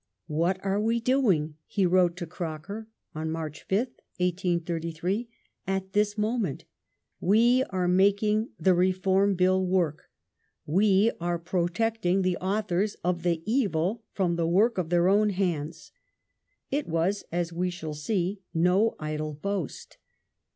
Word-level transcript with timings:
"What 0.41 0.59
are 0.65 0.81
we 0.81 0.99
doing," 0.99 1.57
he 1.67 1.85
wrote 1.85 2.17
to 2.17 2.25
Croker 2.25 2.87
(March 3.13 3.67
5th, 3.67 3.99
1833), 4.19 5.29
"at 5.67 5.93
this 5.93 6.17
moment? 6.17 6.65
We 7.19 7.61
are 7.65 7.87
making 7.87 8.49
the 8.59 8.73
Re 8.73 8.91
form 8.91 9.35
Bill 9.35 9.63
work.... 9.63 10.09
We 10.65 11.11
are 11.19 11.37
protecting 11.37 12.23
the 12.23 12.37
authors 12.37 12.95
of 13.03 13.21
the 13.21 13.43
evil 13.45 14.01
from 14.11 14.37
the 14.37 14.47
work 14.47 14.79
of 14.79 14.89
their 14.89 15.07
own 15.07 15.29
hands." 15.29 15.91
It 16.71 16.87
was, 16.87 17.23
as 17.31 17.53
we 17.53 17.69
shall 17.69 17.93
see, 17.93 18.41
no 18.55 18.95
idle 18.99 19.35
boast. 19.35 19.99